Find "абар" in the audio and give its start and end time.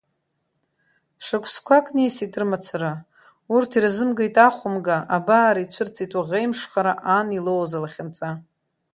5.15-5.55